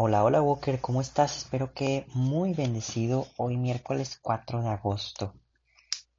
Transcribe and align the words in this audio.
Hola, 0.00 0.22
hola 0.22 0.40
Walker, 0.40 0.80
¿cómo 0.80 1.00
estás? 1.00 1.38
Espero 1.38 1.74
que 1.74 2.06
muy 2.14 2.54
bendecido 2.54 3.26
hoy 3.36 3.56
miércoles 3.56 4.16
4 4.22 4.62
de 4.62 4.68
agosto. 4.68 5.34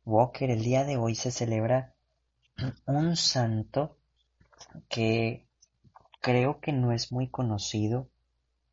Walker, 0.04 0.52
el 0.52 0.62
día 0.62 0.84
de 0.84 0.98
hoy 0.98 1.16
se 1.16 1.32
celebra 1.32 1.96
un 2.88 3.16
santo 3.16 3.98
que 4.90 5.48
creo 6.20 6.60
que 6.60 6.74
no 6.74 6.92
es 6.92 7.14
muy 7.14 7.30
conocido 7.30 8.10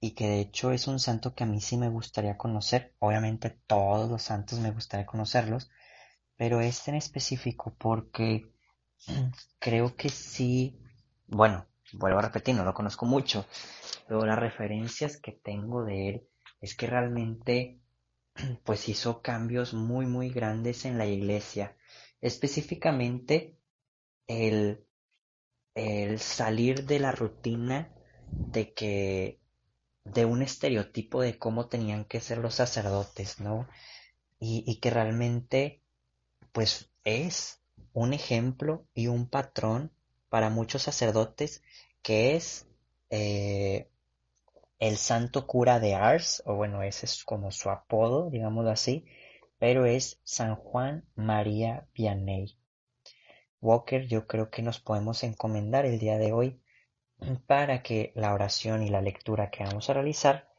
y 0.01 0.17
que 0.17 0.27
de 0.27 0.41
hecho 0.41 0.73
es 0.73 0.89
un 0.89 0.99
santo 0.99 1.37
que 1.37 1.45
a 1.45 1.47
mí 1.47 1.61
sí 1.61 1.77
me 1.77 1.89
gustaría 1.89 2.37
conocer. 2.37 2.93
Obviamente 2.99 3.51
todos 3.69 4.11
los 4.11 4.23
santos 4.23 4.59
me 4.59 4.73
gustaría 4.73 5.07
conocerlos, 5.07 5.71
pero 6.37 6.61
este 6.61 6.91
en 6.91 6.97
específico 6.97 7.77
porque 7.79 8.51
creo 9.61 9.95
que 9.95 10.09
sí, 10.09 10.81
bueno, 11.29 11.65
vuelvo 11.93 12.19
a 12.19 12.23
repetir, 12.23 12.55
no 12.55 12.65
lo 12.65 12.75
conozco 12.75 13.07
mucho, 13.07 13.47
pero 14.07 14.25
las 14.25 14.39
referencias 14.39 15.19
que 15.19 15.33
tengo 15.33 15.85
de 15.85 16.09
él 16.09 16.29
es 16.61 16.75
que 16.75 16.87
realmente 16.87 17.81
pues 18.65 18.89
hizo 18.89 19.23
cambios 19.23 19.75
muy 19.75 20.07
muy 20.07 20.31
grandes 20.31 20.85
en 20.85 20.99
la 20.99 21.07
iglesia, 21.07 21.77
específicamente 22.21 23.59
el, 24.27 24.85
el 25.75 26.19
salir 26.19 26.85
de 26.85 26.99
la 26.99 27.13
rutina 27.13 27.93
de 28.31 28.73
que 28.75 29.41
de 30.05 30.25
un 30.25 30.43
estereotipo 30.43 31.21
de 31.21 31.39
cómo 31.39 31.69
tenían 31.69 32.05
que 32.05 32.21
ser 32.21 32.39
los 32.39 32.55
sacerdotes, 32.55 33.41
¿no? 33.41 33.69
Y, 34.39 34.65
y 34.67 34.79
que 34.81 34.91
realmente 34.91 35.83
pues 36.53 36.91
es 37.05 37.61
un 37.93 38.13
ejemplo 38.13 38.87
y 38.95 39.09
un 39.09 39.29
patrón 39.29 39.93
para 40.37 40.51
muchos 40.51 40.83
sacerdotes 40.83 41.63
que 42.03 42.37
es 42.37 42.69
eh, 43.09 43.89
el 44.79 44.99
santo 44.99 45.47
cura 45.47 45.81
de 45.81 45.95
Ars, 45.95 46.43
o 46.45 46.57
bueno, 46.57 46.83
ese 46.83 47.07
es 47.07 47.25
como 47.25 47.51
su 47.51 47.71
apodo, 47.71 48.29
digámoslo 48.29 48.69
así, 48.69 49.07
pero 49.57 49.87
es 49.87 50.21
San 50.25 50.55
Juan 50.55 51.07
María 51.15 51.89
Vianney. 51.95 52.59
Walker, 53.63 54.07
yo 54.09 54.27
creo 54.27 54.51
que 54.51 54.61
nos 54.61 54.79
podemos 54.79 55.23
encomendar 55.23 55.87
el 55.87 55.99
día 55.99 56.19
de 56.19 56.35
hoy 56.35 56.61
para 57.47 57.83
que 57.83 58.13
la 58.15 58.35
oración 58.35 58.83
y 58.83 58.91
la 58.91 59.01
lectura 59.01 59.51
que 59.51 59.65
vamos 59.65 59.89
a 59.89 59.95
realizar, 59.95 60.51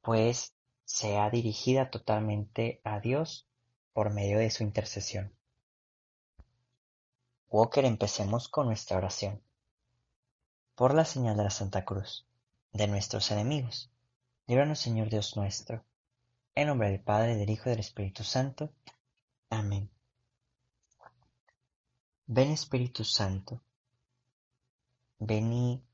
pues 0.00 0.54
sea 0.84 1.28
dirigida 1.28 1.90
totalmente 1.90 2.80
a 2.84 3.00
Dios 3.00 3.48
por 3.92 4.14
medio 4.14 4.38
de 4.38 4.50
su 4.50 4.62
intercesión. 4.62 5.34
Walker, 7.56 7.84
empecemos 7.84 8.48
con 8.48 8.66
nuestra 8.66 8.96
oración. 8.96 9.40
Por 10.74 10.92
la 10.92 11.04
señal 11.04 11.36
de 11.36 11.44
la 11.44 11.50
Santa 11.50 11.84
Cruz, 11.84 12.26
de 12.72 12.88
nuestros 12.88 13.30
enemigos, 13.30 13.92
líbranos 14.48 14.80
Señor 14.80 15.08
Dios 15.08 15.36
nuestro. 15.36 15.84
En 16.56 16.66
nombre 16.66 16.90
del 16.90 16.98
Padre, 16.98 17.36
del 17.36 17.48
Hijo 17.48 17.68
y 17.68 17.70
del 17.70 17.78
Espíritu 17.78 18.24
Santo. 18.24 18.72
Amén. 19.50 19.88
Ven 22.26 22.50
Espíritu 22.50 23.04
Santo, 23.04 23.60
ven 25.20 25.52
y 25.52 25.84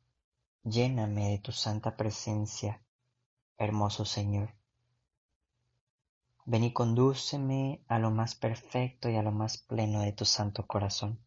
lléname 0.64 1.28
de 1.28 1.40
tu 1.40 1.52
santa 1.52 1.94
presencia, 1.94 2.80
hermoso 3.58 4.06
Señor. 4.06 4.54
Ven 6.46 6.64
y 6.64 6.72
condúceme 6.72 7.84
a 7.86 7.98
lo 7.98 8.10
más 8.10 8.34
perfecto 8.34 9.10
y 9.10 9.16
a 9.16 9.22
lo 9.22 9.30
más 9.30 9.58
pleno 9.58 10.00
de 10.00 10.12
tu 10.12 10.24
santo 10.24 10.66
corazón. 10.66 11.20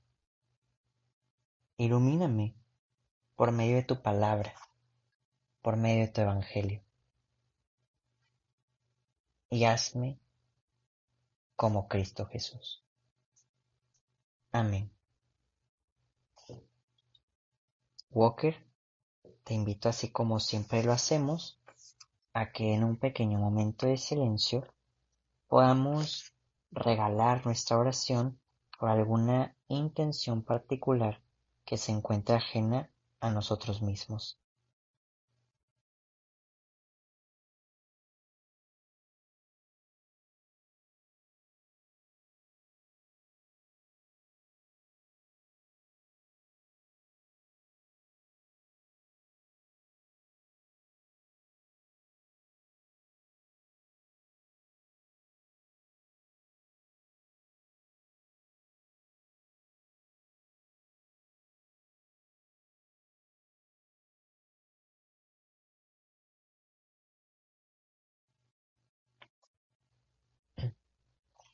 Ilumíname 1.78 2.56
por 3.36 3.52
medio 3.52 3.78
de 3.78 3.84
tu 3.84 4.02
palabra, 4.04 4.54
por 5.64 5.76
medio 5.76 6.02
de 6.02 6.08
tu 6.10 6.22
evangelio. 6.22 6.84
Y 9.50 9.66
hazme 9.66 10.20
como 11.56 11.88
Cristo 11.88 12.28
Jesús. 12.28 12.84
Amén. 14.52 14.92
Walker, 18.12 18.56
te 19.44 19.56
invito 19.56 19.90
así 19.90 20.12
como 20.12 20.40
siempre 20.40 20.84
lo 20.84 20.92
hacemos, 20.92 21.60
a 22.34 22.52
que 22.52 22.76
en 22.76 22.84
un 22.84 22.98
pequeño 22.98 23.40
momento 23.40 23.88
de 23.88 23.98
silencio 23.98 24.68
podamos 25.48 26.36
regalar 26.70 27.44
nuestra 27.48 27.80
oración 27.80 28.40
por 28.78 28.90
alguna 28.90 29.58
intención 29.68 30.44
particular 30.44 31.23
que 31.66 31.78
se 31.78 31.92
encuentra 31.92 32.38
ajena 32.38 32.90
a 33.20 33.30
nosotros 33.32 33.82
mismos. 33.82 34.40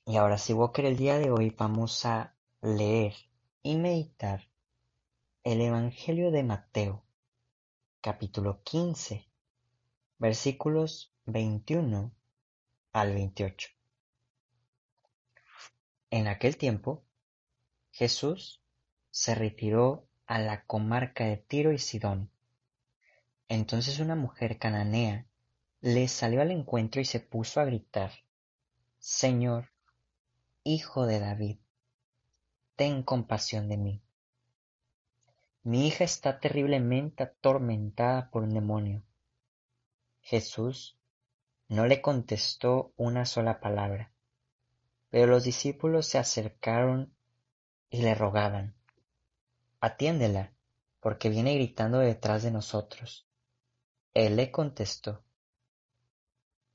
Y 0.09 0.17
ahora 0.17 0.39
sí, 0.39 0.53
Walker, 0.53 0.85
el 0.85 0.97
día 0.97 1.19
de 1.19 1.29
hoy 1.29 1.51
vamos 1.51 2.03
a 2.03 2.33
leer 2.63 3.13
y 3.61 3.75
meditar 3.75 4.49
el 5.43 5.61
Evangelio 5.61 6.31
de 6.31 6.41
Mateo, 6.41 7.03
capítulo 8.01 8.63
15, 8.63 9.27
versículos 10.17 11.13
21 11.27 12.11
al 12.91 13.13
28. 13.13 13.69
En 16.09 16.27
aquel 16.27 16.57
tiempo, 16.57 17.03
Jesús 17.91 18.63
se 19.11 19.35
retiró 19.35 20.07
a 20.25 20.39
la 20.39 20.65
comarca 20.65 21.25
de 21.25 21.37
Tiro 21.37 21.71
y 21.71 21.77
Sidón. 21.77 22.31
Entonces 23.47 23.99
una 23.99 24.15
mujer 24.15 24.57
cananea 24.57 25.27
le 25.81 26.07
salió 26.07 26.41
al 26.41 26.49
encuentro 26.49 26.99
y 26.99 27.05
se 27.05 27.19
puso 27.19 27.59
a 27.59 27.65
gritar, 27.65 28.11
Señor, 28.97 29.69
Hijo 30.71 31.07
de 31.07 31.19
David, 31.19 31.57
ten 32.75 33.01
compasión 33.01 33.69
de 33.69 33.77
mí. 33.77 34.03
Mi 35.63 35.87
hija 35.87 36.03
está 36.03 36.39
terriblemente 36.39 37.23
atormentada 37.23 38.29
por 38.29 38.43
un 38.43 38.53
demonio. 38.53 39.01
Jesús 40.21 40.95
no 41.69 41.87
le 41.87 42.03
contestó 42.03 42.93
una 42.97 43.25
sola 43.25 43.59
palabra, 43.59 44.11
pero 45.09 45.25
los 45.25 45.43
discípulos 45.43 46.05
se 46.05 46.19
acercaron 46.19 47.15
y 47.89 48.03
le 48.03 48.13
rogaban, 48.13 48.75
atiéndela, 49.79 50.53
porque 50.99 51.29
viene 51.29 51.55
gritando 51.55 51.97
detrás 51.97 52.43
de 52.43 52.51
nosotros. 52.51 53.25
Él 54.13 54.35
le 54.35 54.51
contestó, 54.51 55.23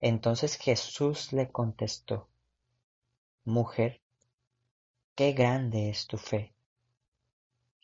Entonces 0.00 0.56
Jesús 0.56 1.32
le 1.32 1.50
contestó, 1.50 2.28
Mujer, 3.44 4.00
qué 5.14 5.32
grande 5.32 5.90
es 5.90 6.06
tu 6.06 6.16
fe, 6.16 6.54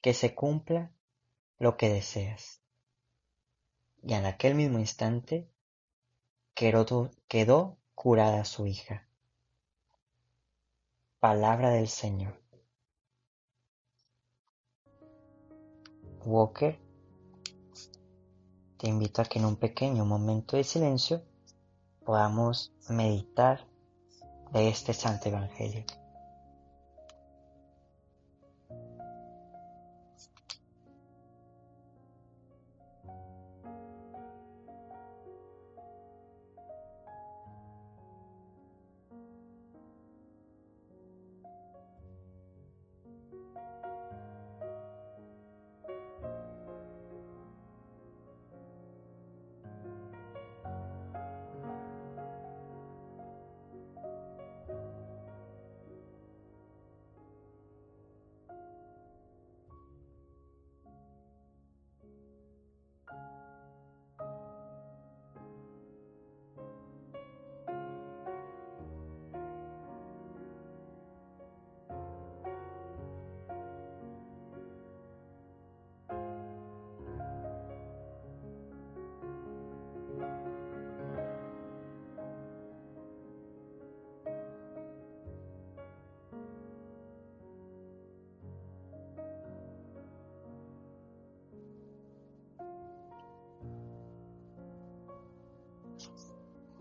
que 0.01 0.15
se 0.15 0.35
cumpla 0.35 0.93
lo 1.59 1.77
que 1.77 1.89
deseas. 1.91 2.63
Y 4.03 4.15
en 4.15 4.25
aquel 4.25 4.55
mismo 4.55 4.79
instante 4.79 5.51
quedó, 6.55 7.11
curada 7.95 8.45
su 8.45 8.67
hija. 8.67 9.07
Palabra 11.21 11.71
del 11.71 11.89
Señor. 11.89 12.41
Walker, 16.25 16.79
te 18.79 18.89
invito 18.89 19.23
a 19.23 19.25
que 19.25 19.39
en 19.39 19.45
un 19.45 19.57
pequeño 19.57 20.05
momento 20.05 20.57
de 20.57 20.65
silencio 20.65 21.23
podamos 22.07 22.73
meditar 22.89 23.67
de 24.53 24.69
este 24.69 24.95
Santo 24.95 25.29
Evangelio. 25.29 25.85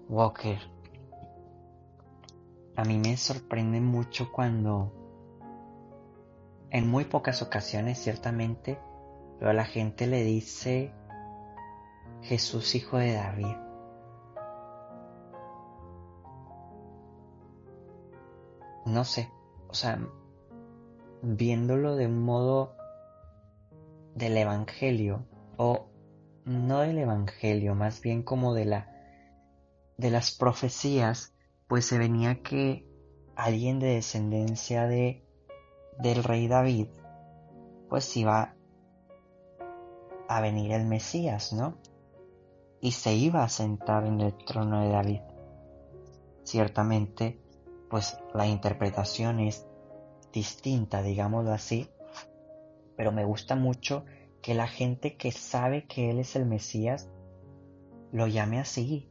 Walker. 0.09 0.59
A 2.75 2.83
mí 2.83 2.97
me 2.97 3.17
sorprende 3.17 3.81
mucho 3.81 4.31
cuando, 4.31 4.91
en 6.69 6.89
muy 6.89 7.05
pocas 7.05 7.41
ocasiones 7.41 7.97
ciertamente, 7.99 8.77
pero 9.39 9.53
la 9.53 9.65
gente 9.65 10.07
le 10.07 10.23
dice 10.23 10.93
Jesús 12.21 12.75
hijo 12.75 12.97
de 12.97 13.13
David. 13.13 13.55
No 18.85 19.03
sé, 19.03 19.31
o 19.67 19.73
sea, 19.73 19.99
viéndolo 21.23 21.95
de 21.95 22.05
un 22.05 22.23
modo 22.23 22.75
del 24.13 24.37
Evangelio, 24.37 25.25
o 25.57 25.87
no 26.45 26.81
del 26.81 26.99
Evangelio, 26.99 27.73
más 27.73 28.01
bien 28.01 28.21
como 28.21 28.53
de 28.53 28.65
la 28.65 28.94
de 29.97 30.09
las 30.09 30.31
profecías, 30.31 31.33
pues 31.67 31.85
se 31.85 31.97
venía 31.97 32.41
que 32.41 32.87
alguien 33.35 33.79
de 33.79 33.95
descendencia 33.95 34.87
de 34.87 35.25
del 35.99 36.23
rey 36.23 36.47
David, 36.47 36.87
pues 37.89 38.15
iba 38.17 38.55
a 40.27 40.41
venir 40.41 40.71
el 40.71 40.85
Mesías, 40.85 41.53
¿no? 41.53 41.77
Y 42.81 42.91
se 42.91 43.13
iba 43.13 43.43
a 43.43 43.49
sentar 43.49 44.05
en 44.05 44.19
el 44.19 44.35
trono 44.45 44.81
de 44.81 44.89
David. 44.89 45.21
Ciertamente, 46.43 47.39
pues 47.89 48.17
la 48.33 48.47
interpretación 48.47 49.39
es 49.39 49.65
distinta, 50.33 51.01
digámoslo 51.01 51.51
así, 51.53 51.89
pero 52.97 53.11
me 53.11 53.23
gusta 53.23 53.55
mucho 53.55 54.05
que 54.41 54.53
la 54.53 54.67
gente 54.67 55.15
que 55.15 55.31
sabe 55.31 55.85
que 55.87 56.11
Él 56.11 56.19
es 56.19 56.35
el 56.35 56.45
Mesías 56.45 57.09
lo 58.11 58.27
llame 58.27 58.59
así, 58.59 59.09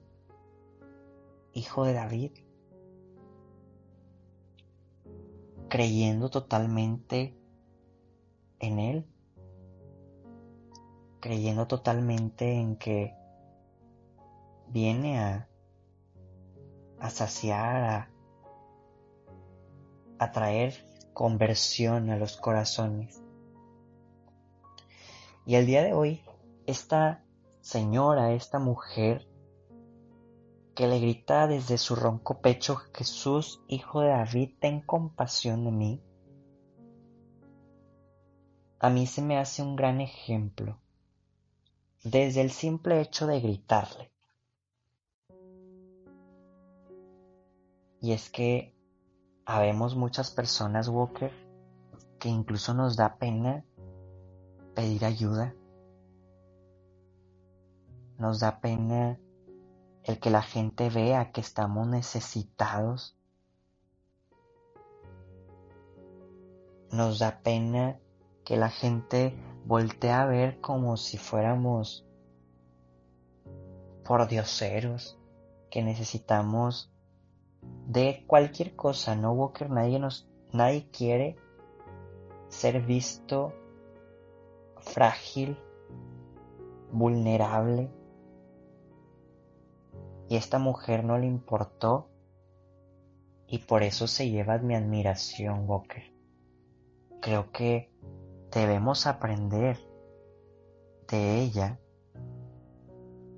hijo 1.54 1.84
de 1.84 1.94
David, 1.94 2.32
creyendo 5.68 6.28
totalmente 6.30 7.36
en 8.58 8.78
Él, 8.78 9.06
creyendo 11.20 11.66
totalmente 11.66 12.54
en 12.54 12.76
que 12.76 13.14
viene 14.68 15.18
a, 15.18 15.48
saciar, 17.10 17.84
a, 17.84 18.10
a 20.18 20.32
traer 20.32 20.74
conversión 21.12 22.10
a 22.10 22.16
los 22.16 22.36
corazones. 22.36 23.22
Y 25.46 25.54
el 25.54 25.66
día 25.66 25.82
de 25.82 25.92
hoy, 25.92 26.22
esta 26.66 27.22
señora, 27.60 28.32
esta 28.32 28.58
mujer, 28.58 29.28
que 30.74 30.88
le 30.88 30.98
grita 30.98 31.46
desde 31.46 31.78
su 31.78 31.94
ronco 31.94 32.40
pecho, 32.40 32.76
Jesús, 32.92 33.62
hijo 33.68 34.00
de 34.00 34.08
David, 34.08 34.50
ten 34.60 34.80
compasión 34.80 35.64
de 35.64 35.70
mí, 35.70 36.02
a 38.80 38.90
mí 38.90 39.06
se 39.06 39.22
me 39.22 39.38
hace 39.38 39.62
un 39.62 39.76
gran 39.76 40.00
ejemplo, 40.00 40.78
desde 42.02 42.42
el 42.42 42.50
simple 42.50 43.00
hecho 43.00 43.26
de 43.26 43.40
gritarle. 43.40 44.10
Y 48.02 48.12
es 48.12 48.28
que 48.28 48.74
habemos 49.46 49.96
muchas 49.96 50.30
personas, 50.30 50.88
Walker, 50.88 51.32
que 52.18 52.28
incluso 52.28 52.74
nos 52.74 52.96
da 52.96 53.16
pena 53.16 53.64
pedir 54.74 55.06
ayuda. 55.06 55.54
Nos 58.18 58.40
da 58.40 58.60
pena 58.60 59.18
el 60.04 60.20
que 60.20 60.30
la 60.30 60.42
gente 60.42 60.90
vea 60.90 61.32
que 61.32 61.40
estamos 61.40 61.86
necesitados. 61.88 63.16
Nos 66.90 67.18
da 67.18 67.40
pena 67.42 67.98
que 68.44 68.56
la 68.56 68.68
gente 68.68 69.34
voltee 69.64 70.12
a 70.12 70.26
ver 70.26 70.60
como 70.60 70.96
si 70.98 71.16
fuéramos 71.16 72.06
por 74.04 74.28
dioseros, 74.28 75.18
que 75.70 75.82
necesitamos 75.82 76.92
de 77.86 78.24
cualquier 78.26 78.76
cosa, 78.76 79.16
¿no, 79.16 79.32
Walker? 79.32 79.70
Nadie 79.70 79.98
nos, 79.98 80.28
nadie 80.52 80.90
quiere 80.90 81.36
ser 82.48 82.82
visto 82.82 83.54
frágil, 84.76 85.58
vulnerable 86.92 87.90
y 90.28 90.36
esta 90.36 90.58
mujer 90.58 91.04
no 91.04 91.18
le 91.18 91.26
importó 91.26 92.08
y 93.46 93.58
por 93.58 93.82
eso 93.82 94.06
se 94.06 94.30
lleva 94.30 94.58
mi 94.58 94.74
admiración, 94.74 95.68
Walker. 95.68 96.02
Creo 97.20 97.52
que 97.52 97.90
debemos 98.50 99.06
aprender 99.06 99.78
de 101.08 101.40
ella 101.40 101.78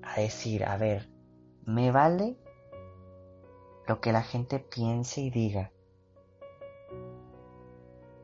a 0.02 0.20
decir, 0.20 0.64
a 0.64 0.76
ver, 0.76 1.10
me 1.64 1.90
vale 1.90 2.36
lo 3.86 4.00
que 4.00 4.12
la 4.12 4.22
gente 4.22 4.58
piense 4.58 5.20
y 5.20 5.30
diga. 5.30 5.72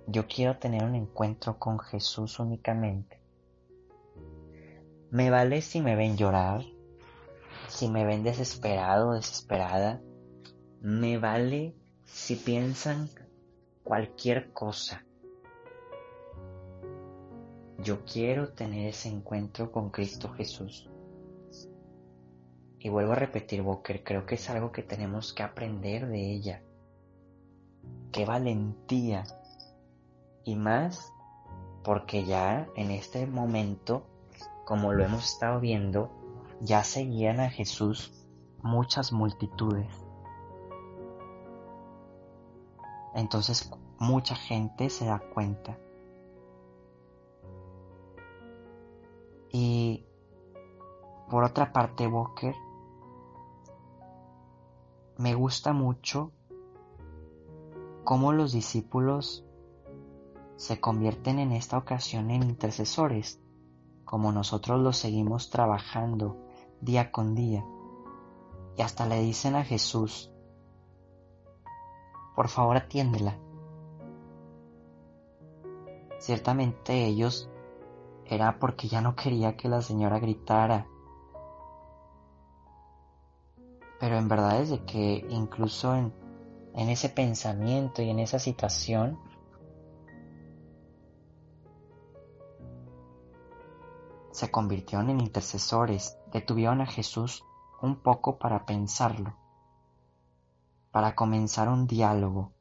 Yo 0.07 0.27
quiero 0.27 0.59
tener 0.59 0.85
un 0.85 0.95
encuentro 0.95 1.59
con 1.59 1.79
Jesús 1.79 2.39
únicamente. 2.39 3.21
Me 5.11 5.31
vale 5.31 5.63
si 5.63 5.81
me 5.81 5.95
ven 5.95 6.17
llorar, 6.17 6.63
si 7.69 7.89
me 7.89 8.05
ven 8.05 8.23
desesperado 8.23 9.11
o 9.11 9.15
desesperada, 9.15 10.01
me 10.81 11.19
vale 11.19 11.75
si 12.05 12.37
piensan 12.37 13.09
cualquier 13.83 14.53
cosa. 14.53 15.05
Yo 17.79 18.05
quiero 18.05 18.53
tener 18.53 18.89
ese 18.89 19.09
encuentro 19.09 19.73
con 19.73 19.91
Cristo 19.91 20.31
Jesús. 20.31 20.89
Y 22.79 22.89
vuelvo 22.89 23.13
a 23.13 23.17
repetir, 23.17 23.63
Walker, 23.63 24.03
creo 24.03 24.27
que 24.27 24.35
es 24.35 24.51
algo 24.51 24.73
que 24.73 24.83
tenemos 24.83 25.33
que 25.33 25.43
aprender 25.43 26.09
de 26.09 26.33
ella. 26.33 26.63
Qué 28.11 28.25
valentía. 28.25 29.25
Y 30.45 30.57
más 30.57 31.13
porque 31.83 32.25
ya 32.25 32.69
en 32.77 32.91
este 32.91 33.27
momento, 33.27 34.07
como 34.65 34.93
lo 34.93 35.05
hemos 35.05 35.25
estado 35.25 35.61
viendo, 35.61 36.22
ya 36.63 36.85
seguían 36.85 37.41
a 37.41 37.51
Jesús 37.51 38.13
muchas 38.63 39.13
multitudes. 39.13 39.93
Entonces 43.15 43.71
mucha 43.99 44.37
gente 44.37 44.89
se 44.89 45.07
da 45.07 45.19
cuenta. 45.19 45.77
Y 49.51 50.07
Por 51.29 51.45
otra 51.45 51.73
parte, 51.73 52.07
Walker, 52.07 52.55
me 55.17 55.35
gusta 55.35 55.73
mucho 55.73 56.31
cómo 58.05 58.33
los 58.33 58.53
discípulos 58.53 59.45
se 60.57 60.79
convierten 60.79 61.39
en 61.39 61.53
esta 61.53 61.79
ocasión 61.79 62.31
en 62.31 62.43
intercesores, 62.43 63.41
como 64.05 64.31
nosotros 64.31 64.81
los 64.81 64.99
seguimos 64.99 65.49
trabajando 65.49 66.52
día 66.83 67.11
con 67.11 67.35
día. 67.35 67.65
Y 68.77 68.83
hasta 68.83 69.07
le 69.07 69.21
dicen 69.21 69.55
a 69.55 69.65
Jesús, 69.65 70.31
por 72.35 72.49
favor 72.49 72.77
atiéndela. 72.77 73.39
Ciertamente 76.19 77.07
ellos 77.07 77.49
era 78.27 78.59
porque 78.59 78.89
ya 78.89 79.01
no 79.01 79.15
quería 79.15 79.57
que 79.57 79.69
la 79.69 79.81
señora 79.81 80.19
gritara. 80.19 80.87
Pero 84.01 84.17
en 84.17 84.29
verdad 84.29 84.61
es 84.61 84.71
de 84.71 84.85
que 84.85 85.25
incluso 85.29 85.95
en, 85.95 86.13
en 86.75 86.89
ese 86.89 87.09
pensamiento 87.09 88.03
y 88.03 88.11
en 88.11 88.19
esa 88.19 88.39
situación, 88.39 89.19
se 94.33 94.51
convirtieron 94.51 95.11
en 95.11 95.21
intercesores, 95.21 96.19
detuvieron 96.33 96.81
a 96.81 96.87
Jesús 96.87 97.45
un 97.81 97.97
poco 97.97 98.39
para 98.39 98.65
pensarlo, 98.65 99.35
para 100.91 101.15
comenzar 101.15 101.69
un 101.69 101.87
diálogo. 101.87 102.53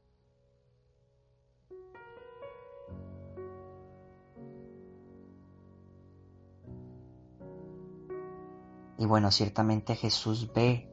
Y 8.98 9.06
bueno, 9.06 9.30
ciertamente 9.30 9.96
Jesús 9.96 10.52
ve 10.52 10.88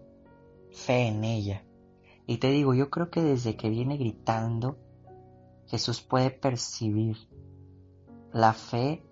fe 0.72 1.08
en 1.08 1.24
ella. 1.24 1.64
Y 2.26 2.38
te 2.38 2.50
digo, 2.50 2.74
yo 2.74 2.90
creo 2.90 3.10
que 3.10 3.22
desde 3.22 3.56
que 3.56 3.70
viene 3.70 3.98
gritando, 3.98 4.78
Jesús 5.68 6.02
puede 6.02 6.32
percibir 6.32 7.18
la 8.32 8.54
fe 8.54 9.04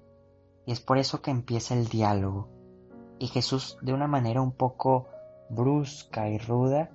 y 0.66 0.72
es 0.72 0.80
por 0.80 0.98
eso 0.98 1.22
que 1.22 1.32
empieza 1.32 1.74
el 1.74 1.88
diálogo. 1.88 2.57
Y 3.20 3.28
Jesús, 3.28 3.78
de 3.82 3.94
una 3.94 4.08
manera 4.08 4.42
un 4.42 4.52
poco 4.52 5.08
brusca 5.50 6.30
y 6.30 6.38
ruda, 6.38 6.92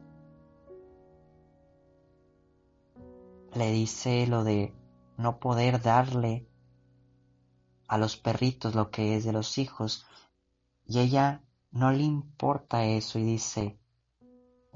le 3.55 3.71
dice 3.71 4.27
lo 4.27 4.45
de 4.45 4.75
no 5.17 5.39
poder 5.39 5.83
darle 5.83 6.49
a 7.89 7.99
los 7.99 8.17
perritos 8.17 8.75
lo 8.75 8.91
que 8.91 9.17
es 9.17 9.25
de 9.25 9.33
los 9.33 9.59
hijos. 9.59 10.07
Y 10.87 11.01
ella 11.01 11.45
no 11.71 11.93
le 11.93 12.05
importa 12.05 12.85
eso 12.85 13.19
y 13.19 13.25
dice, 13.25 13.79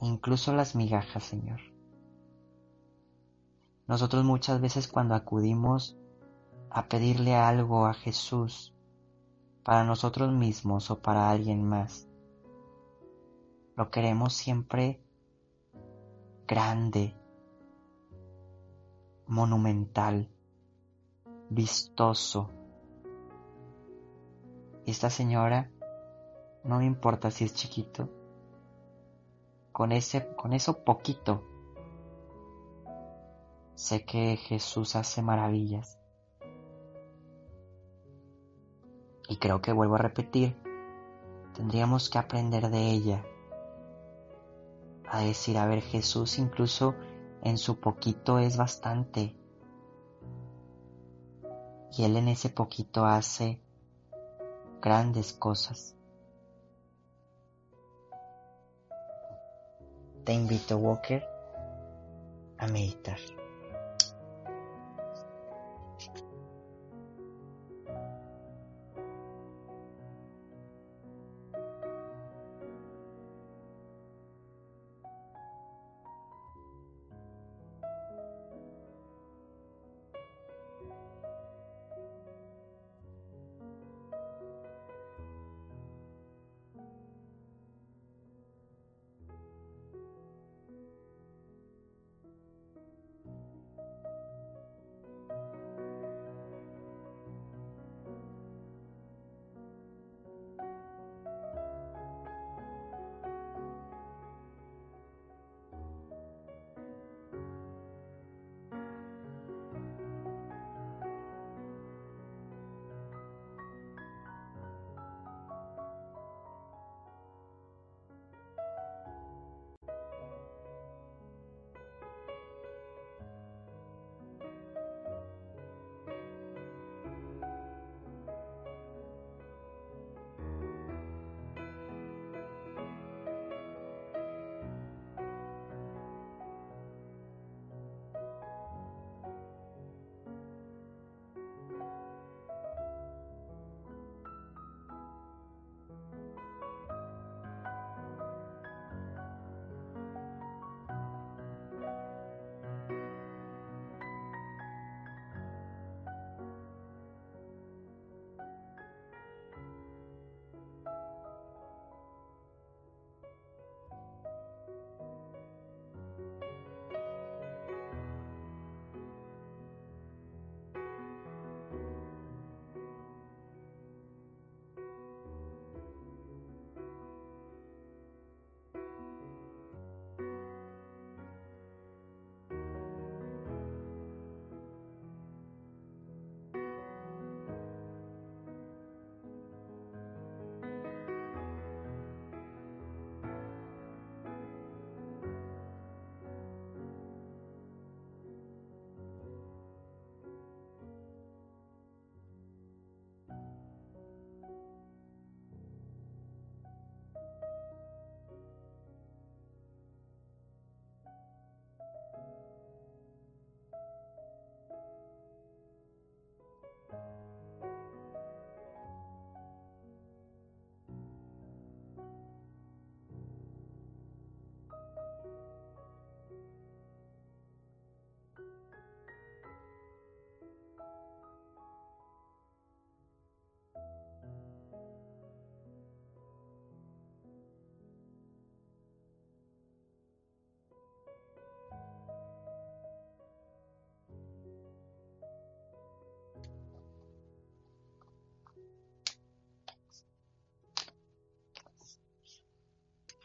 incluso 0.00 0.52
las 0.52 0.74
migajas, 0.74 1.24
Señor. 1.24 1.60
Nosotros 3.86 4.24
muchas 4.24 4.60
veces 4.60 4.88
cuando 4.88 5.14
acudimos 5.14 5.96
a 6.70 6.88
pedirle 6.88 7.34
algo 7.34 7.86
a 7.86 7.94
Jesús, 7.94 8.75
para 9.66 9.82
nosotros 9.82 10.32
mismos 10.32 10.92
o 10.92 11.00
para 11.00 11.28
alguien 11.28 11.68
más, 11.68 12.06
lo 13.74 13.90
queremos 13.90 14.32
siempre 14.32 15.02
grande, 16.46 17.16
monumental, 19.26 20.30
vistoso. 21.50 22.48
Y 24.84 24.92
esta 24.92 25.10
señora 25.10 25.68
no 26.62 26.78
me 26.78 26.84
importa 26.84 27.32
si 27.32 27.42
es 27.42 27.52
chiquito, 27.52 28.08
con, 29.72 29.90
ese, 29.90 30.32
con 30.36 30.52
eso 30.52 30.84
poquito, 30.84 31.42
sé 33.74 34.04
que 34.04 34.36
Jesús 34.36 34.94
hace 34.94 35.22
maravillas. 35.22 35.98
Y 39.28 39.36
creo 39.36 39.60
que 39.60 39.72
vuelvo 39.72 39.96
a 39.96 39.98
repetir, 39.98 40.56
tendríamos 41.54 42.10
que 42.10 42.18
aprender 42.18 42.70
de 42.70 42.90
ella, 42.90 43.24
a 45.08 45.20
decir, 45.20 45.58
a 45.58 45.66
ver, 45.66 45.82
Jesús 45.82 46.38
incluso 46.38 46.94
en 47.42 47.58
su 47.58 47.80
poquito 47.80 48.38
es 48.38 48.56
bastante. 48.56 49.36
Y 51.92 52.04
Él 52.04 52.16
en 52.16 52.28
ese 52.28 52.50
poquito 52.50 53.06
hace 53.06 53.60
grandes 54.80 55.32
cosas. 55.32 55.96
Te 60.24 60.32
invito, 60.32 60.76
Walker, 60.76 61.24
a 62.58 62.66
meditar. 62.66 63.18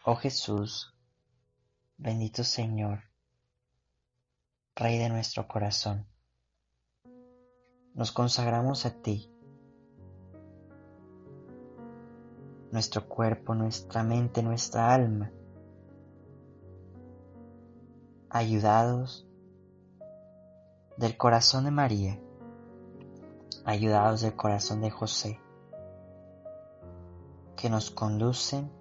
Oh 0.03 0.15
Jesús, 0.15 0.95
bendito 1.95 2.43
Señor, 2.43 3.03
Rey 4.75 4.97
de 4.97 5.09
nuestro 5.09 5.47
corazón, 5.47 6.07
nos 7.93 8.11
consagramos 8.11 8.87
a 8.87 8.99
ti, 8.99 9.31
nuestro 12.71 13.07
cuerpo, 13.07 13.53
nuestra 13.53 14.01
mente, 14.01 14.41
nuestra 14.41 14.91
alma, 14.91 15.31
ayudados 18.31 19.27
del 20.97 21.15
corazón 21.15 21.65
de 21.65 21.71
María, 21.71 22.19
ayudados 23.65 24.21
del 24.21 24.35
corazón 24.35 24.81
de 24.81 24.89
José, 24.89 25.39
que 27.55 27.69
nos 27.69 27.91
conducen 27.91 28.80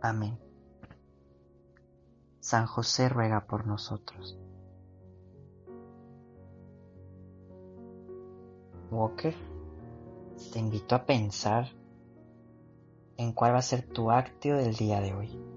Amén. 0.00 0.38
San 2.40 2.66
José 2.66 3.08
ruega 3.08 3.46
por 3.46 3.66
nosotros. 3.66 4.38
Walker, 8.90 9.34
te 10.52 10.58
invito 10.58 10.94
a 10.94 11.04
pensar 11.04 11.68
en 13.16 13.32
cuál 13.32 13.54
va 13.54 13.58
a 13.58 13.62
ser 13.62 13.86
tu 13.86 14.10
acto 14.10 14.48
del 14.48 14.74
día 14.74 15.00
de 15.00 15.14
hoy. 15.14 15.49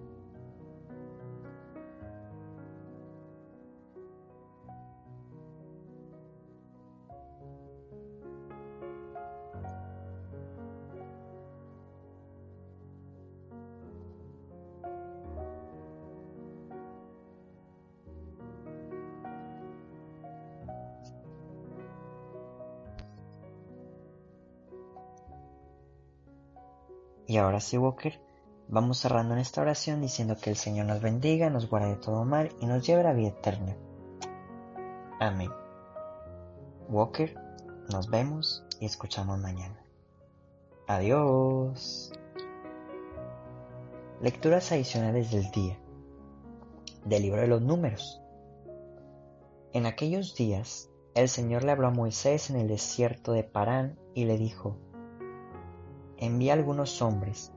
Y 27.28 27.38
ahora 27.38 27.60
sí, 27.60 27.78
Walker, 27.78 28.20
vamos 28.68 29.00
cerrando 29.00 29.34
en 29.34 29.40
esta 29.40 29.62
oración 29.62 30.02
diciendo 30.02 30.36
que 30.42 30.50
el 30.50 30.56
Señor 30.56 30.86
nos 30.86 31.02
bendiga, 31.02 31.50
nos 31.50 31.70
guarde 31.70 31.90
de 31.90 31.96
todo 31.96 32.26
mal 32.26 32.50
y 32.60 32.66
nos 32.66 32.86
lleve 32.86 33.02
a 33.02 33.06
la 33.06 33.14
vida 33.14 33.30
eterna. 33.30 33.76
Amén. 35.20 35.52
Walker, 36.90 37.36
nos 37.92 38.10
vemos 38.10 38.66
y 38.80 38.86
escuchamos 38.86 39.40
mañana. 39.40 39.82
Adiós. 40.88 42.12
Lecturas 44.22 44.72
adicionales 44.72 45.32
del 45.32 45.50
día. 45.52 45.80
Del 47.06 47.24
libro 47.24 47.42
de 47.42 47.48
los 47.48 47.62
números. 47.62 48.22
En 49.72 49.86
aquellos 49.86 50.36
días, 50.36 50.90
el 51.16 51.30
Señor 51.30 51.64
le 51.64 51.72
habló 51.72 51.88
a 51.88 51.92
Moisés 51.92 52.50
en 52.50 52.58
el 52.58 52.68
desierto 52.68 53.32
de 53.32 53.44
Parán 53.44 53.98
y 54.14 54.26
le 54.26 54.38
dijo, 54.38 54.78
envía 56.26 56.54
algunos 56.54 57.02
hombres, 57.02 57.52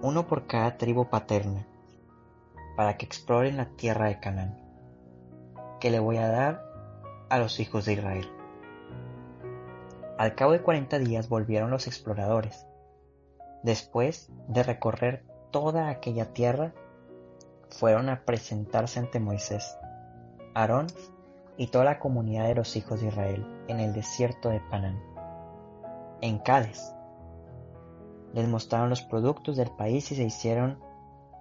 uno 0.00 0.26
por 0.26 0.46
cada 0.46 0.76
tribu 0.78 1.08
paterna, 1.08 1.66
para 2.76 2.96
que 2.96 3.04
exploren 3.04 3.56
la 3.56 3.66
tierra 3.66 4.06
de 4.06 4.20
Canaán, 4.20 4.58
que 5.80 5.90
le 5.90 5.98
voy 5.98 6.18
a 6.18 6.28
dar 6.28 6.62
a 7.28 7.38
los 7.38 7.58
hijos 7.58 7.84
de 7.84 7.94
Israel. 7.94 8.30
Al 10.18 10.34
cabo 10.36 10.52
de 10.52 10.62
cuarenta 10.62 10.98
días 10.98 11.28
volvieron 11.28 11.70
los 11.70 11.86
exploradores. 11.86 12.66
Después 13.64 14.30
de 14.46 14.62
recorrer 14.62 15.24
toda 15.50 15.88
aquella 15.88 16.32
tierra, 16.32 16.72
fueron 17.70 18.08
a 18.08 18.24
presentarse 18.24 19.00
ante 19.00 19.18
Moisés, 19.18 19.76
Aarón 20.54 20.86
y 21.56 21.68
toda 21.68 21.84
la 21.84 21.98
comunidad 21.98 22.46
de 22.46 22.54
los 22.54 22.76
hijos 22.76 23.00
de 23.00 23.08
Israel 23.08 23.46
en 23.66 23.80
el 23.80 23.92
desierto 23.92 24.50
de 24.50 24.60
Panán, 24.60 25.02
en 26.20 26.38
Cádiz, 26.38 26.94
les 28.32 28.48
mostraron 28.48 28.90
los 28.90 29.02
productos 29.02 29.56
del 29.56 29.70
país 29.70 30.10
y 30.12 30.16
se 30.16 30.24
hicieron 30.24 30.78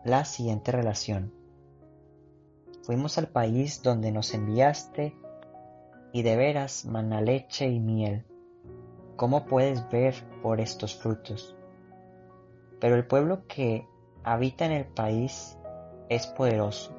la 0.03 0.25
siguiente 0.25 0.71
relación. 0.71 1.33
Fuimos 2.83 3.17
al 3.17 3.27
país 3.27 3.81
donde 3.83 4.11
nos 4.11 4.33
enviaste 4.33 5.15
y 6.11 6.23
de 6.23 6.35
veras 6.35 6.85
mana 6.85 7.21
leche 7.21 7.67
y 7.67 7.79
miel. 7.79 8.25
¿Cómo 9.15 9.45
puedes 9.45 9.87
ver 9.89 10.15
por 10.41 10.59
estos 10.59 10.95
frutos? 10.95 11.55
Pero 12.79 12.95
el 12.95 13.05
pueblo 13.05 13.45
que 13.47 13.87
habita 14.23 14.65
en 14.65 14.71
el 14.71 14.85
país 14.85 15.57
es 16.09 16.25
poderoso. 16.27 16.91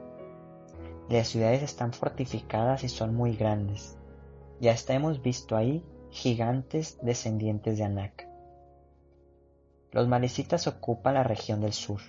Las 1.08 1.28
ciudades 1.28 1.62
están 1.62 1.92
fortificadas 1.92 2.84
y 2.84 2.88
son 2.88 3.14
muy 3.14 3.36
grandes. 3.36 3.98
Ya 4.60 4.72
está 4.72 4.94
hemos 4.94 5.20
visto 5.20 5.56
ahí 5.56 5.84
gigantes 6.10 6.98
descendientes 7.02 7.78
de 7.78 7.84
Anak. 7.84 8.31
Los 9.92 10.08
malecitas 10.08 10.66
ocupan 10.66 11.14
la 11.14 11.22
región 11.22 11.60
del 11.60 11.74
sur. 11.74 12.00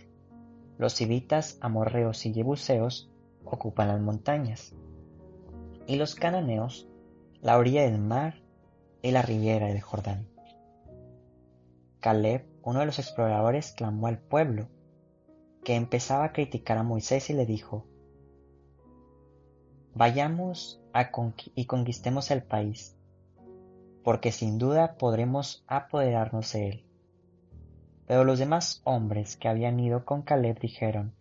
Los 0.78 0.94
civitas, 0.94 1.58
amorreos 1.60 2.26
y 2.26 2.34
jebuseos 2.34 3.12
ocupan 3.44 3.90
las 3.90 4.00
montañas. 4.00 4.74
Y 5.86 5.98
los 5.98 6.16
cananeos, 6.16 6.88
la 7.42 7.58
orilla 7.58 7.84
del 7.84 8.00
mar 8.00 8.42
y 9.02 9.12
la 9.12 9.22
ribera 9.22 9.68
del 9.68 9.82
Jordán. 9.82 10.30
Caleb, 12.00 12.46
uno 12.64 12.80
de 12.80 12.86
los 12.86 13.00
exploradores, 13.00 13.74
clamó 13.74 14.08
al 14.08 14.18
pueblo, 14.18 14.70
que 15.66 15.76
empezaba 15.76 16.24
a 16.24 16.32
criticar 16.32 16.78
a 16.78 16.84
Moisés 16.84 17.30
y 17.30 17.34
le 17.34 17.46
dijo, 17.46 17.86
Vayamos 19.94 20.82
y 21.54 21.66
conquistemos 21.66 22.32
el 22.32 22.44
país, 22.44 22.98
porque 24.06 24.32
sin 24.32 24.58
duda 24.58 24.96
podremos 24.98 25.66
apoderarnos 25.68 26.54
de 26.54 26.70
él. 26.70 26.93
Pero 28.08 28.24
los 28.24 28.40
demás 28.40 28.82
hombres 28.84 29.38
que 29.38 29.48
habían 29.48 29.80
ido 29.80 30.06
con 30.06 30.22
Caleb 30.22 30.60
dijeron, 30.60 31.14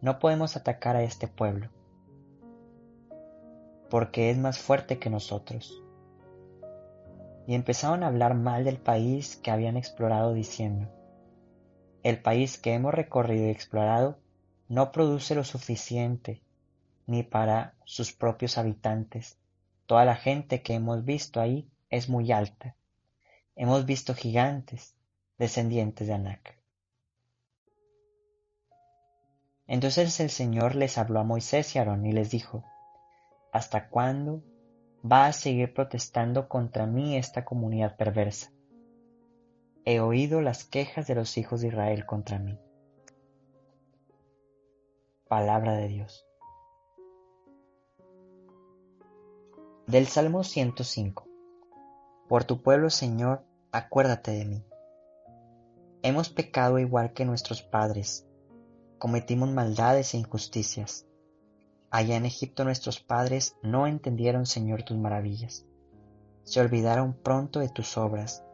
no 0.00 0.18
podemos 0.18 0.56
atacar 0.56 0.96
a 0.96 1.02
este 1.02 1.28
pueblo, 1.28 1.70
porque 3.90 4.30
es 4.30 4.38
más 4.38 4.58
fuerte 4.58 4.98
que 4.98 5.10
nosotros. 5.10 5.82
Y 7.46 7.54
empezaron 7.54 8.02
a 8.02 8.06
hablar 8.06 8.34
mal 8.34 8.64
del 8.64 8.78
país 8.78 9.36
que 9.36 9.50
habían 9.50 9.76
explorado 9.76 10.32
diciendo, 10.34 10.88
el 12.02 12.20
país 12.20 12.58
que 12.58 12.74
hemos 12.74 12.92
recorrido 12.92 13.46
y 13.46 13.50
explorado 13.50 14.18
no 14.68 14.92
produce 14.92 15.34
lo 15.34 15.44
suficiente 15.44 16.42
ni 17.06 17.22
para 17.22 17.74
sus 17.84 18.12
propios 18.12 18.58
habitantes. 18.58 19.38
Toda 19.86 20.04
la 20.04 20.16
gente 20.16 20.62
que 20.62 20.74
hemos 20.74 21.04
visto 21.04 21.40
ahí 21.40 21.68
es 21.90 22.08
muy 22.08 22.32
alta. 22.32 22.76
Hemos 23.56 23.86
visto 23.86 24.14
gigantes, 24.14 24.94
descendientes 25.38 26.06
de 26.06 26.14
Anac. 26.14 26.58
Entonces 29.66 30.20
el 30.20 30.30
Señor 30.30 30.74
les 30.74 30.98
habló 30.98 31.20
a 31.20 31.24
Moisés 31.24 31.74
y 31.74 31.78
Aarón 31.78 32.04
y 32.06 32.12
les 32.12 32.30
dijo, 32.30 32.64
¿Hasta 33.52 33.88
cuándo 33.88 34.42
va 35.04 35.26
a 35.26 35.32
seguir 35.32 35.72
protestando 35.72 36.48
contra 36.48 36.86
mí 36.86 37.16
esta 37.16 37.44
comunidad 37.44 37.96
perversa? 37.96 38.52
He 39.84 40.00
oído 40.00 40.40
las 40.40 40.64
quejas 40.64 41.06
de 41.06 41.14
los 41.14 41.36
hijos 41.38 41.60
de 41.60 41.68
Israel 41.68 42.04
contra 42.06 42.38
mí. 42.38 42.58
Palabra 45.28 45.74
de 45.74 45.88
Dios. 45.88 46.26
Del 49.86 50.06
Salmo 50.06 50.44
105. 50.44 51.28
Por 52.28 52.44
tu 52.44 52.62
pueblo, 52.62 52.88
Señor, 52.90 53.44
acuérdate 53.70 54.30
de 54.30 54.44
mí. 54.46 54.64
Hemos 56.06 56.28
pecado 56.28 56.78
igual 56.78 57.14
que 57.14 57.24
nuestros 57.24 57.62
padres, 57.62 58.26
cometimos 58.98 59.50
maldades 59.50 60.12
e 60.12 60.18
injusticias. 60.18 61.06
Allá 61.90 62.16
en 62.16 62.26
Egipto 62.26 62.62
nuestros 62.62 63.00
padres 63.00 63.56
no 63.62 63.86
entendieron, 63.86 64.44
Señor, 64.44 64.82
tus 64.82 64.98
maravillas. 64.98 65.64
Se 66.42 66.60
olvidaron 66.60 67.14
pronto 67.14 67.60
de 67.60 67.70
tus 67.70 67.96
obras 67.96 68.44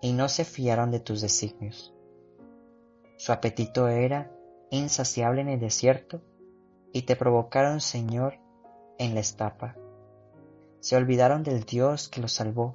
y 0.00 0.14
no 0.14 0.30
se 0.30 0.46
fiaron 0.46 0.90
de 0.90 1.00
tus 1.00 1.20
designios. 1.20 1.92
Su 3.18 3.32
apetito 3.32 3.88
era 3.88 4.32
insaciable 4.70 5.42
en 5.42 5.50
el 5.50 5.60
desierto, 5.60 6.22
y 6.94 7.02
te 7.02 7.14
provocaron, 7.14 7.82
Señor, 7.82 8.38
en 8.96 9.12
la 9.12 9.20
estapa. 9.20 9.76
Se 10.80 10.96
olvidaron 10.96 11.42
del 11.42 11.64
Dios 11.64 12.08
que 12.08 12.22
los 12.22 12.32
salvó, 12.32 12.74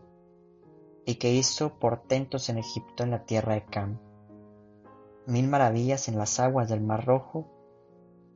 y 1.06 1.16
que 1.16 1.32
hizo 1.32 1.78
portentos 1.80 2.50
en 2.50 2.58
Egipto 2.58 3.04
en 3.04 3.12
la 3.12 3.26
tierra 3.26 3.54
de 3.54 3.66
Cam. 3.66 4.00
Mil 5.28 5.48
maravillas 5.48 6.08
en 6.08 6.18
las 6.18 6.40
aguas 6.40 6.70
del 6.70 6.82
Mar 6.82 7.06
Rojo, 7.06 7.48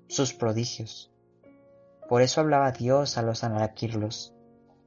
sus 0.08 0.34
prodigios. 0.34 1.12
Por 2.08 2.22
eso 2.22 2.42
hablaba 2.42 2.72
Dios 2.72 3.18
a 3.18 3.22
los 3.22 3.44
anaraquirlos, 3.44 4.34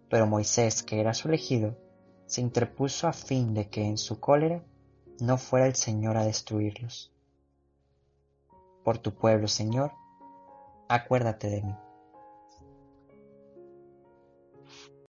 pero 0.08 0.26
Moisés, 0.26 0.82
que 0.82 1.00
era 1.00 1.14
su 1.14 1.28
elegido, 1.28 1.76
se 2.26 2.40
interpuso 2.40 3.08
a 3.08 3.12
fin 3.12 3.54
de 3.54 3.68
que 3.68 3.84
en 3.84 3.98
su 3.98 4.18
cólera 4.18 4.64
no 5.20 5.38
fuera 5.38 5.66
el 5.66 5.74
Señor 5.74 6.16
a 6.16 6.24
destruirlos. 6.24 7.12
Por 8.84 8.98
tu 8.98 9.14
pueblo, 9.14 9.46
Señor, 9.46 9.92
acuérdate 10.88 11.48
de 11.48 11.62
mí. 11.62 11.74